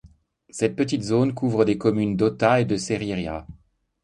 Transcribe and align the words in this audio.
Cette 0.49 0.75
petite 0.75 1.03
zone 1.03 1.31
couvre 1.35 1.63
des 1.63 1.77
communes 1.77 2.15
d'Ota 2.17 2.59
et 2.59 2.65
de 2.65 2.75
Serriera. 2.75 3.45